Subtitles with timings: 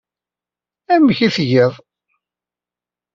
[0.93, 1.73] Amek ay tgiḍ?